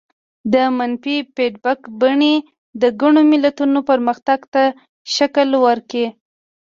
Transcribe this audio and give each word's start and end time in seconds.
د 0.53 0.55
منفي 0.77 1.17
فیډبک 1.35 1.79
بڼې 1.99 2.35
د 2.81 2.83
ګڼو 3.01 3.21
ملتونو 3.31 3.79
پرمختګ 3.89 4.39
ته 4.53 4.63
شکل 5.15 5.49
ورکړ. 5.65 6.03